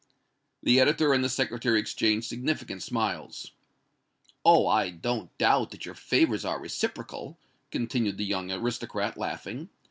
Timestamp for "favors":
5.93-6.43